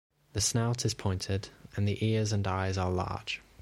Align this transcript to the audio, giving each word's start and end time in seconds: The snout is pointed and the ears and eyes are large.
The 0.33 0.41
snout 0.41 0.83
is 0.83 0.95
pointed 0.95 1.49
and 1.75 1.87
the 1.87 2.03
ears 2.03 2.33
and 2.33 2.47
eyes 2.47 2.75
are 2.75 2.89
large. 2.89 3.39